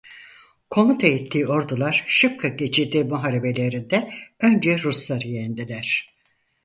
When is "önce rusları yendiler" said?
4.39-6.05